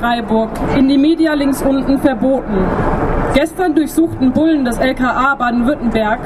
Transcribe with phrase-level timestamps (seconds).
[0.00, 2.66] Freiburg, in die Media links unten verboten.
[3.32, 6.18] Gestern durchsuchten Bullen des LKA Baden-Württemberg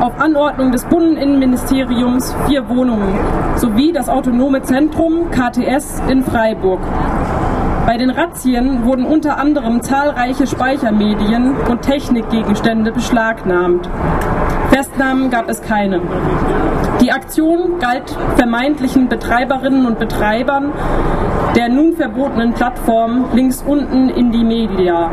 [0.00, 3.18] auf Anordnung des Bundesinnenministeriums vier Wohnungen
[3.56, 6.80] sowie das autonome Zentrum KTS in Freiburg.
[7.86, 13.86] Bei den Razzien wurden unter anderem zahlreiche Speichermedien und Technikgegenstände beschlagnahmt.
[14.70, 16.00] Festnahmen gab es keine.
[17.00, 20.72] Die Aktion galt vermeintlichen Betreiberinnen und Betreibern
[21.54, 25.10] der nun verbotenen Plattform links unten in die Media.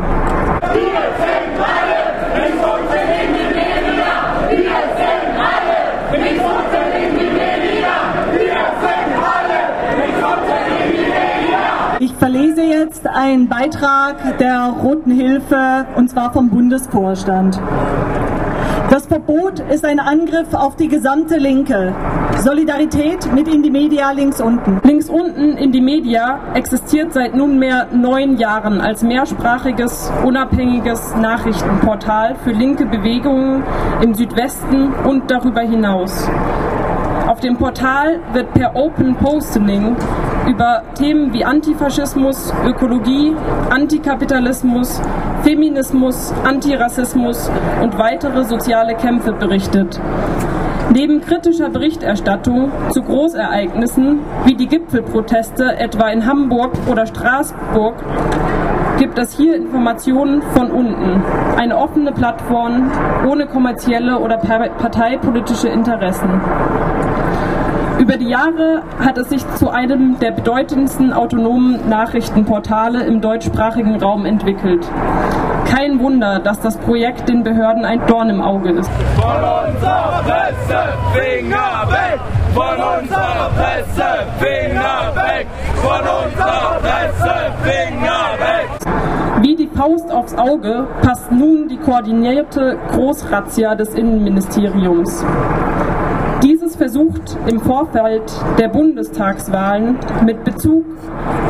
[11.98, 17.60] Ich verlese jetzt einen Beitrag der Roten Hilfe und zwar vom Bundesvorstand.
[18.96, 21.94] Das Verbot ist ein Angriff auf die gesamte Linke.
[22.38, 24.80] Solidarität mit in die Media links unten.
[24.84, 32.52] Links unten in die Media existiert seit nunmehr neun Jahren als mehrsprachiges, unabhängiges Nachrichtenportal für
[32.52, 33.64] linke Bewegungen
[34.00, 36.30] im Südwesten und darüber hinaus.
[37.36, 39.94] Auf dem Portal wird per Open Posting
[40.48, 43.36] über Themen wie Antifaschismus, Ökologie,
[43.68, 45.02] Antikapitalismus,
[45.42, 47.50] Feminismus, Antirassismus
[47.82, 50.00] und weitere soziale Kämpfe berichtet.
[50.94, 57.96] Neben kritischer Berichterstattung zu Großereignissen wie die Gipfelproteste etwa in Hamburg oder Straßburg
[58.98, 61.22] gibt es hier Informationen von unten.
[61.56, 62.90] Eine offene Plattform
[63.28, 66.40] ohne kommerzielle oder parteipolitische Interessen.
[67.98, 74.26] Über die Jahre hat es sich zu einem der bedeutendsten autonomen Nachrichtenportale im deutschsprachigen Raum
[74.26, 74.86] entwickelt.
[75.66, 78.90] Kein Wunder, dass das Projekt den Behörden ein Dorn im Auge ist.
[79.16, 80.78] Von unserer Presse,
[81.14, 82.20] Finger weg!
[82.54, 85.46] Von unserer Presse, Finger weg!
[85.76, 87.34] Von unserer Presse,
[89.76, 95.22] Faust aufs Auge passt nun die koordinierte Großrazzia des Innenministeriums.
[96.42, 98.22] Dieses versucht im Vorfeld
[98.58, 100.86] der Bundestagswahlen mit Bezug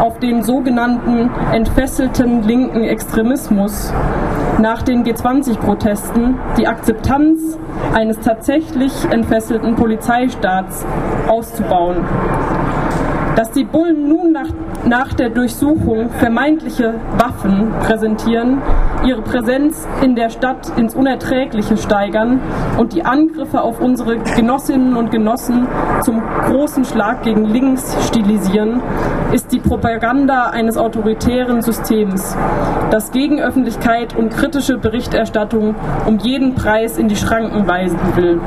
[0.01, 3.93] auf den sogenannten entfesselten linken Extremismus
[4.61, 7.57] nach den G20-Protesten die Akzeptanz
[7.95, 10.85] eines tatsächlich entfesselten Polizeistaats
[11.29, 11.99] auszubauen.
[13.37, 14.49] Dass die Bullen nun nach,
[14.87, 18.63] nach der Durchsuchung vermeintliche Waffen präsentieren,
[19.05, 22.41] ihre Präsenz in der Stadt ins Unerträgliche steigern
[22.79, 25.67] und die Angriffe auf unsere Genossinnen und Genossen
[26.03, 28.81] zum großen Schlag gegen links stilisieren,
[29.33, 32.37] ist die Propaganda eines autoritären Systems,
[32.91, 35.75] das gegen Öffentlichkeit und kritische Berichterstattung
[36.07, 38.41] um jeden Preis in die Schranken weisen will.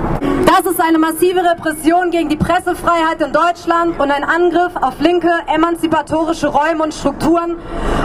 [0.46, 5.32] Das ist eine massive Repression gegen die Pressefreiheit in Deutschland und ein Angriff auf linke,
[5.54, 7.56] emanzipatorische Räume und Strukturen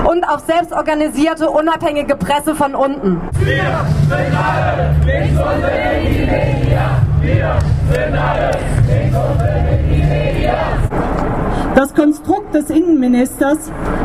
[0.05, 3.21] und auf selbstorganisierte, unabhängige Presse von unten.
[3.41, 3.63] Wir
[4.09, 7.03] sind alle links die Media.
[7.21, 7.59] Wir
[7.93, 8.51] sind alle
[8.89, 9.74] links die Media.
[11.85, 13.59] Das Konstrukt des Innenministers,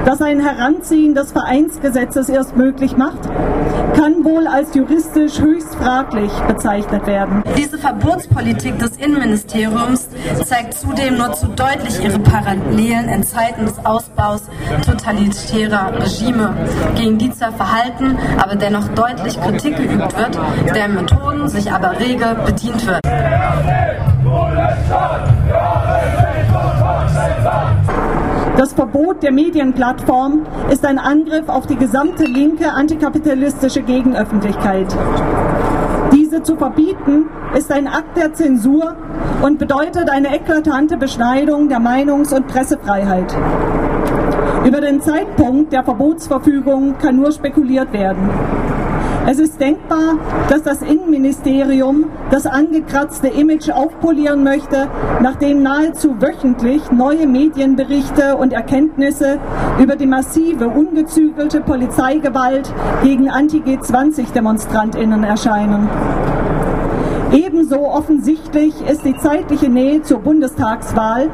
[0.04, 3.20] das ein Heranziehen des Vereinsgesetzes erst möglich macht,
[3.96, 7.42] kann wohl als juristisch höchst fraglich bezeichnet werden.
[7.56, 10.10] Diese Verbotspolitik des Innenministeriums
[10.44, 14.42] zeigt zudem nur zu deutlich ihre Parallelen in Zeiten des Ausbaus
[14.86, 16.54] totalitärer Regime,
[16.98, 20.38] gegen die zwar verhalten, aber dennoch deutlich Kritik geübt wird,
[20.76, 23.00] deren Methoden sich aber rege bedient wird.
[28.60, 34.94] Das Verbot der Medienplattform ist ein Angriff auf die gesamte linke antikapitalistische Gegenöffentlichkeit.
[36.12, 38.98] Diese zu verbieten ist ein Akt der Zensur
[39.42, 43.34] und bedeutet eine eklatante Beschneidung der Meinungs- und Pressefreiheit.
[44.66, 48.30] Über den Zeitpunkt der Verbotsverfügung kann nur spekuliert werden.
[49.32, 50.18] Es ist denkbar,
[50.50, 54.88] dass das Innenministerium das angekratzte Image aufpolieren möchte,
[55.22, 59.38] nachdem nahezu wöchentlich neue Medienberichte und Erkenntnisse
[59.80, 62.74] über die massive, ungezügelte Polizeigewalt
[63.04, 65.88] gegen Anti-G20-DemonstrantInnen erscheinen.
[67.32, 71.30] Ebenso offensichtlich ist die zeitliche Nähe zur Bundestagswahl,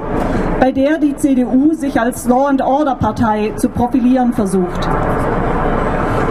[0.59, 4.85] bei der die CDU sich als Law-and-Order-Partei zu profilieren versucht.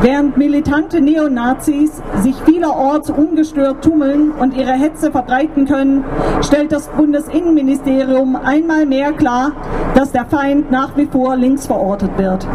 [0.04, 6.04] Während militante Neonazis sich vielerorts ungestört tummeln und ihre Hetze verbreiten können,
[6.42, 9.52] stellt das Bundesinnenministerium einmal mehr klar,
[9.94, 12.46] dass der Feind nach wie vor links verortet wird.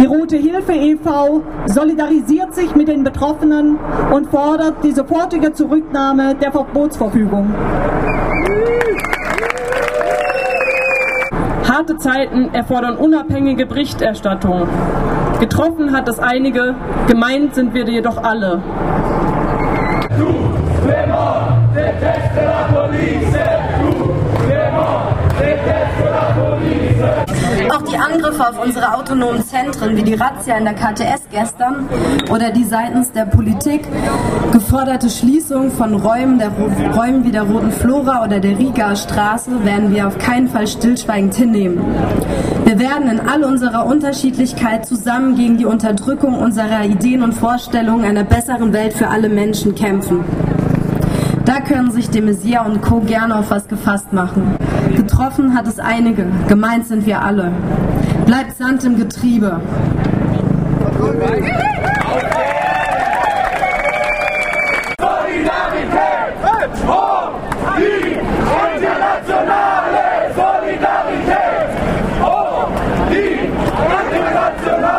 [0.00, 1.42] Die Rote Hilfe e.V.
[1.66, 3.78] solidarisiert sich mit den Betroffenen
[4.12, 7.54] und fordert die sofortige Zurücknahme der Verbotsverfügung.
[11.68, 14.66] Harte Zeiten erfordern unabhängige Berichterstattung.
[15.40, 16.74] Getroffen hat es einige,
[17.06, 18.60] gemeint sind wir jedoch alle.
[22.70, 23.57] Auch
[28.38, 31.88] Angriffe auf unsere autonomen Zentren, wie die Razzia in der KTS gestern
[32.30, 33.82] oder die seitens der Politik
[34.52, 36.50] geforderte Schließung von Räumen, der
[36.94, 41.34] Räumen wie der Roten Flora oder der Riga Straße, werden wir auf keinen Fall stillschweigend
[41.34, 41.80] hinnehmen.
[42.64, 48.24] Wir werden in all unserer Unterschiedlichkeit zusammen gegen die Unterdrückung unserer Ideen und Vorstellungen einer
[48.24, 50.24] besseren Welt für alle Menschen kämpfen.
[51.44, 53.00] Da können sich de Maizière und Co.
[53.00, 54.56] gerne auf was gefasst machen.
[54.94, 57.52] Getroffen hat es einige, gemeint sind wir alle.
[58.28, 59.58] Bleibt Sand im Getriebe.
[68.76, 71.70] Internationale Solidarität!
[72.22, 72.68] Hoch
[73.10, 73.48] die
[74.14, 74.97] internationale